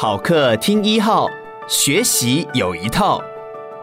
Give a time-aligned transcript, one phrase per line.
[0.00, 1.28] 好课听一号，
[1.66, 3.20] 学习有一套，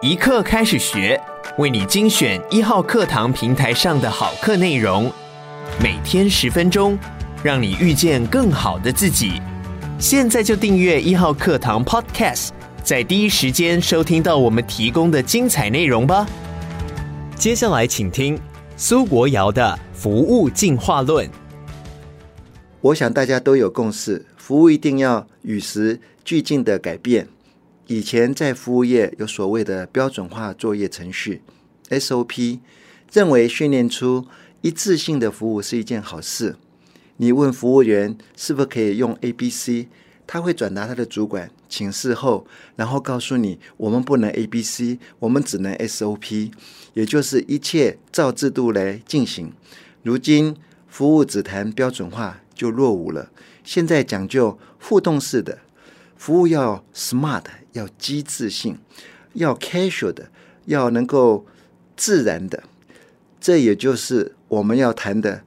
[0.01, 1.21] 一课开始学，
[1.57, 5.11] 为你精选一号课堂平台上的好课内容，
[5.83, 6.97] 每天十分钟，
[7.43, 9.41] 让你遇见更好的自己。
[9.99, 12.51] 现在就订阅一号课堂 Podcast，
[12.81, 16.25] 在第一时间收听到我们提供的精彩内容吧。
[17.35, 18.39] 接下来请听
[18.77, 21.29] 苏国尧的服务进化论。
[22.79, 24.25] 我想大家都有共识。
[24.45, 27.27] 服务一定要与时俱进的改变。
[27.87, 31.41] 以前在服务业有所谓的标准化作业程序
[31.89, 32.59] （SOP），
[33.11, 34.27] 认为训练出
[34.61, 36.57] 一致性的服务是一件好事。
[37.17, 39.87] 你问服务员是否可以用 ABC，
[40.27, 46.51] 他会转达他的主管请示后，然后告诉你：我们不能 ABC，我们只能 SOP，
[46.93, 49.51] 也就是一切照制度来进行。
[50.03, 50.55] 如今
[50.87, 53.31] 服务只谈标准化就落伍了。
[53.65, 55.59] 现在讲究互动式的
[56.15, 58.77] 服务，要 smart，要机智性，
[59.33, 60.29] 要 casual 的，
[60.65, 61.45] 要能够
[61.97, 62.63] 自然的。
[63.41, 65.43] 这也就是我们要谈的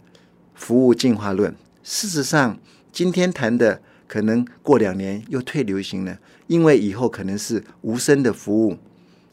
[0.55, 1.55] 服务进化论。
[1.83, 2.59] 事实上，
[2.93, 8.77] 今天谈的可能过两年又退流行了，因为以后可能是无声的服务。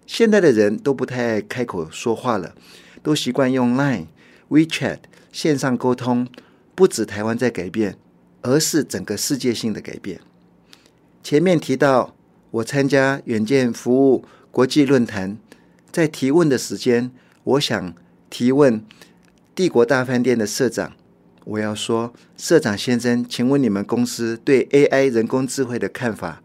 [0.08, 2.56] 现在的人都不太爱开口说话了，
[3.02, 4.06] 都习惯用 Line、
[4.50, 5.00] WeChat
[5.32, 6.28] 线上沟通。
[6.76, 7.98] 不止台湾在改变。
[8.46, 10.22] 而是整个世界性的改变。
[11.24, 12.16] 前面提到，
[12.52, 15.40] 我参加远见服务国际论坛，
[15.92, 17.10] 在提问的时间，
[17.44, 17.96] 我想
[18.30, 18.86] 提问
[19.56, 20.94] 帝国大饭店的社长。
[21.46, 26.44] 我要说，社长先生，请问你们公司对 AI 人工智慧的看法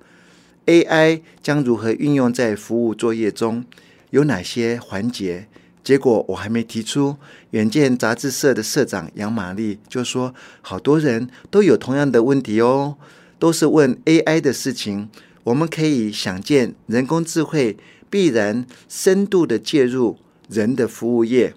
[0.64, 3.66] ？AI 将如何运用在服务作业中？
[4.08, 5.48] 有哪些环节？
[5.90, 7.16] 结果我还没提出，
[7.50, 12.96] 远见杂志社的社长杨玛丽就说：“好多人都有同样的问题哦，
[13.40, 15.08] 都是问 AI 的事情。
[15.42, 17.76] 我们可以想见，人工智慧
[18.08, 20.16] 必然深度的介入
[20.48, 21.54] 人的服务业。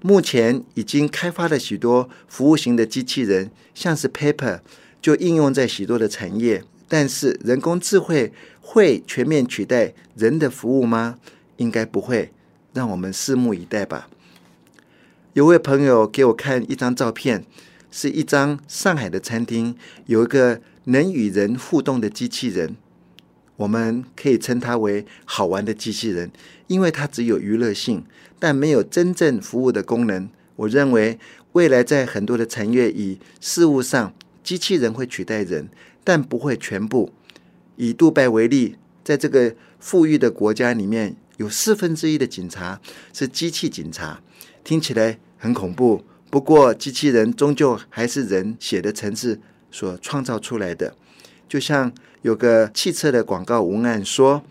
[0.00, 4.60] 目前已经开发了许多服务型的机器人，像是 Paper，
[5.02, 6.64] 就应用在许多的产业。
[6.88, 11.18] 但是人工智慧会全面取代人的服务吗？
[11.58, 12.30] 应该不会。”
[12.74, 14.08] 让我们拭目以待吧。
[15.32, 17.44] 有位朋友给我看一张照片，
[17.90, 19.74] 是一张上海的餐厅，
[20.06, 22.76] 有一个能与人互动的机器人。
[23.56, 26.30] 我们可以称它为好玩的机器人，
[26.66, 28.04] 因为它只有娱乐性，
[28.40, 30.28] 但没有真正服务的功能。
[30.56, 31.18] 我认为
[31.52, 34.12] 未来在很多的产业与事务上，
[34.42, 35.68] 机器人会取代人，
[36.02, 37.12] 但不会全部。
[37.76, 41.16] 以杜拜为例，在这个富裕的国家里面。
[41.36, 42.80] 有四分之一的警察
[43.12, 44.20] 是机器警察，
[44.62, 46.04] 听起来很恐怖。
[46.30, 49.40] 不过，机器人终究还是人写的程式
[49.70, 50.96] 所创造出来的。
[51.48, 51.92] 就像
[52.22, 54.42] 有个汽车的广告文案说：“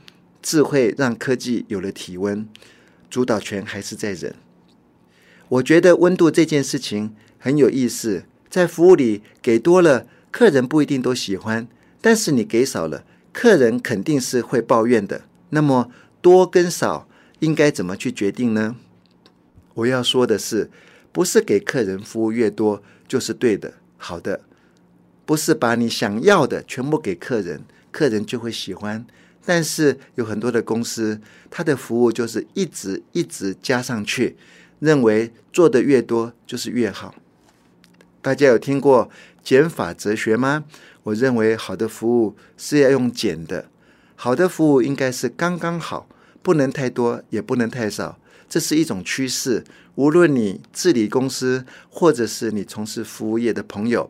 [0.42, 2.48] 智慧让科技有了体温，
[3.10, 4.36] 主导权还是在人。”
[5.50, 11.68] 我觉得温度这件事情很有意思，在服务里给多了，客人不一定都喜欢；
[12.00, 15.24] 但是你给少了，客人肯定是会抱怨的。
[15.50, 15.92] 那么，
[16.24, 17.06] 多跟少
[17.40, 18.78] 应该怎么去决定呢？
[19.74, 20.72] 我要说的是，
[21.12, 24.40] 不是给客人服务越多就是对的、好的，
[25.26, 29.06] 不是把你想要的全部给客人，客人就会喜欢。
[29.44, 31.20] 但是有很多的公司，
[31.52, 34.38] 它的服务就是一直一直加上去，
[34.80, 37.14] 认为做的越多就是越好。
[38.22, 39.10] 大家有听过
[39.44, 40.64] 减法哲学吗？
[41.04, 43.70] 我认为好的服务是要用减的。
[44.16, 46.08] 好的服务应该是刚刚好，
[46.42, 49.64] 不能太多，也不能太少，这是一种趋势。
[49.96, 54.10] 无论你治理公司，或者是你从事服务业的朋友，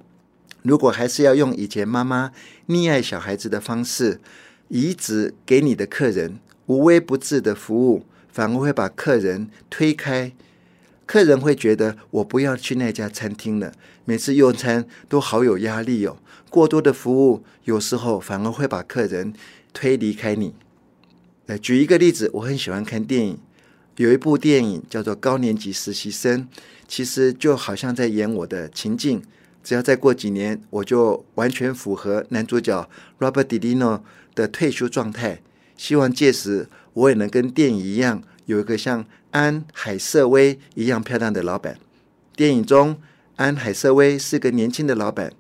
[0.62, 2.32] 如果还是要用以前妈妈
[2.68, 4.22] 溺爱小孩子的方式，
[4.70, 10.32] 一直给你的客人无微不至的服务，反而会把客人推开。
[11.06, 13.72] 客人会觉得我不要去那家餐厅了，
[14.06, 16.18] 每次用餐都好有压力哦。
[16.50, 19.34] 过多的服务，有时候反而会把客人。
[19.76, 20.54] 推离开你。
[21.48, 23.40] 来举一个例子，我很喜欢看电影，
[23.96, 26.42] 有一部电影叫做《高年级实习生》，
[26.88, 29.24] 其实就好像在演我的情境。
[29.64, 34.02] 只要再过几年，我就完全符合男主角 Robert De Niro
[34.36, 35.42] 的退休状态。
[35.76, 39.04] 希望届时我也能跟电影一样，有一个像
[39.34, 41.80] 安海瑟薇一样漂亮的老板。
[42.36, 43.02] 电影中，
[43.36, 45.34] 安海瑟薇是个年轻的老板，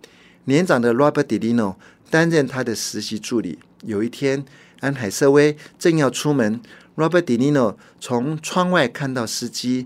[0.45, 1.75] 年长的 Robert De Niro
[2.10, 3.60] 担任他的实习助理。
[3.84, 4.44] 有一天，
[4.80, 6.60] 安海瑟薇正要出门
[6.95, 9.86] ，Robert De Niro 从窗外看到司机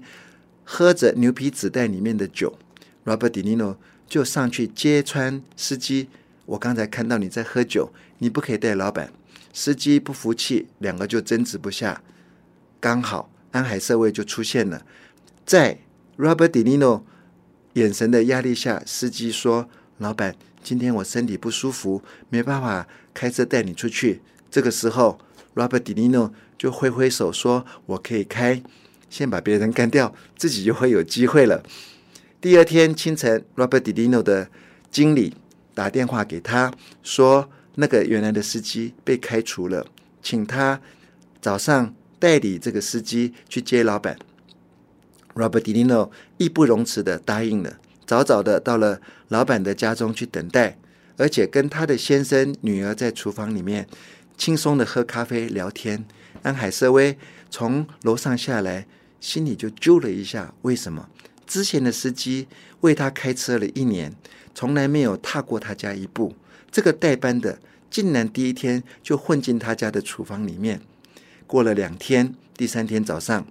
[0.63, 2.57] 喝着牛皮纸袋里面的酒
[3.04, 3.75] ，Robert De Niro
[4.07, 6.07] 就上去揭穿司机
[6.45, 9.12] 我刚才看到你在喝酒，你不可以带老板。”
[9.51, 12.01] 司机不服气，两个就争执不下。
[12.80, 14.85] 刚好安海瑟薇就出现了，
[15.45, 15.79] 在
[16.17, 17.03] Robert De Niro
[17.73, 25.19] 眼神的压力下，司机说：“老板，今天我身体不舒服，没办法开车带你出去。”这个时候
[25.55, 28.61] ，Robert De Niro 就挥挥手说：“我可以开，
[29.09, 31.63] 先把别人干掉，自己就会有机会了。”
[32.41, 34.49] 第二天清晨，Robert De Niro 的
[34.91, 35.35] 经理
[35.73, 36.73] 打电话给他
[37.03, 37.49] 说。
[37.79, 39.85] 那个原来的司机被开除了，
[40.23, 40.81] 请他
[41.39, 44.18] 早上代理这个司机去接老板。
[45.36, 50.78] Robert De Niro 义不容辞的答应了，早早的到了老板的家中去等待，
[51.18, 53.88] 而且跟他的先生、女儿在厨房里面
[54.36, 56.06] 轻松的喝咖啡聊天。
[56.42, 57.18] 安海瑟薇
[57.50, 58.88] 从楼上下来，
[59.19, 61.10] 心里就揪了一下，为什么
[61.46, 62.48] 之前的司机
[62.81, 64.14] 为他开车了一年，
[64.56, 66.36] 从来没有踏过他家一步？
[66.72, 67.60] 这个代班的
[67.90, 70.81] 竟然第一天就混进他家的厨房里面。
[71.47, 73.47] 过了两天，第三天早上，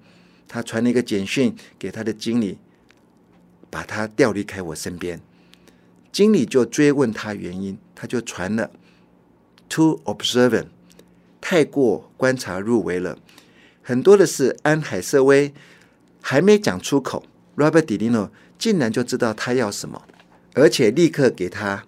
[0.46, 2.58] 他传了一个简讯给他的经理，
[3.70, 5.20] 把他调离开我身边。
[6.12, 8.70] 经理就追问他原因，他就传了
[9.69, 10.66] too observant，
[11.40, 13.19] 太过观察入微了。
[13.82, 15.54] 很多的是安海瑟薇
[16.20, 17.25] 还没讲出口
[17.56, 20.02] ，Robert De Niro 竟然就知道他要什么，
[20.54, 21.84] 而且立刻给他。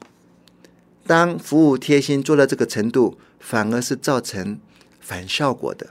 [1.07, 4.61] 当服务贴心做到这个程度，反而是造成
[5.09, 5.89] 反效果的。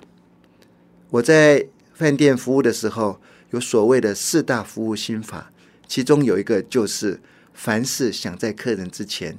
[1.10, 1.66] 我在
[1.96, 3.20] 饭店服务的时候，
[3.50, 5.52] 有所谓的四大服务心法，
[5.88, 7.20] 其中有一个就是
[7.52, 9.36] 凡事想在客人之前。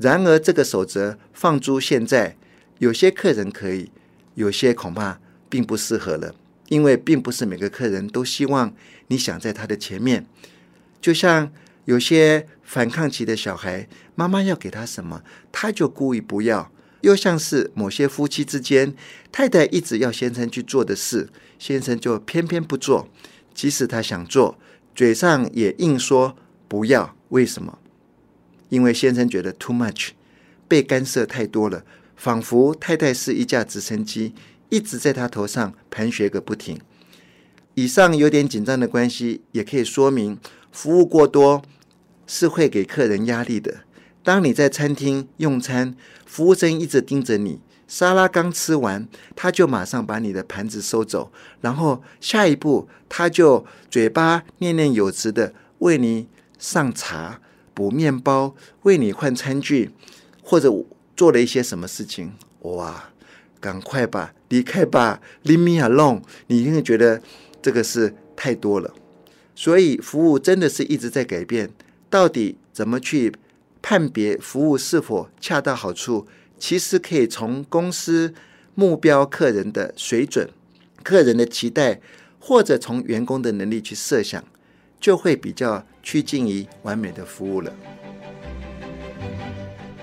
[0.00, 2.36] 然而，这个守则放诸现在，
[2.78, 3.92] 有些客人可以，
[4.34, 6.34] 有些恐怕并不适合了，
[6.68, 8.74] 因为并不是每个客人都希望
[9.06, 10.26] 你想在他的前面，
[11.00, 11.52] 就像。
[11.86, 16.70] 有些反抗期的小孩，妈妈要给他什么，他就故意不要；
[17.00, 18.94] 又像是某些夫妻之间，
[19.30, 23.08] 太太一直要先生去做的事，先生就偏偏不做，
[23.54, 24.58] 即使他想做，
[24.94, 26.36] 嘴上也硬说
[26.68, 27.14] 不要。
[27.30, 27.78] 为什么？
[28.68, 30.10] 因为先生觉得 too much，
[30.66, 31.84] 被干涉太多了，
[32.16, 34.34] 仿佛太太是一架直升机，
[34.68, 36.80] 一直在他头上盘旋个不停。
[37.74, 40.38] 以上有点紧张的关系，也可以说明
[40.70, 41.62] 服务过多。
[42.32, 43.78] 是会给客人压力的。
[44.22, 45.94] 当你在餐厅用餐，
[46.26, 56.28] 服务生一直盯着你，沙拉刚吃完，他就马上把你的盘子收走，然后下一步他就嘴巴念念有词的为你
[56.58, 57.40] 上茶、
[57.72, 59.90] 补面包、为你换餐具，
[60.42, 60.70] 或者
[61.16, 63.10] 做了一些什么事情，哇，
[63.58, 67.22] 赶快吧，离开吧，Leave me alone，你一定会觉得
[67.62, 68.92] 这个是太多了。
[69.54, 71.70] 所以服务真的是一直在改变。
[72.08, 73.32] 到底怎么去
[73.82, 76.26] 判别服务是否恰到好处？
[76.58, 78.34] 其实可以从公司
[78.74, 80.48] 目标客人的水准、
[81.02, 82.00] 客人的期待，
[82.38, 84.44] 或者从员工的能力去设想，
[85.00, 87.72] 就会比较趋近于完美的服务了。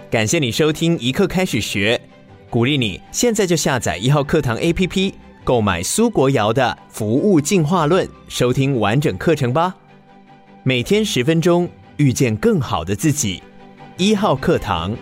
[0.10, 2.02] 感谢你收听一课开始学，
[2.50, 5.14] 鼓励你现在就下载一号课堂 APP，
[5.44, 9.76] 购买苏国尧的《服务进化论》，收听完整课程吧。
[10.64, 11.70] 每天十分钟。
[11.98, 13.42] 遇见更好的自己，
[14.00, 14.96] 一号课堂。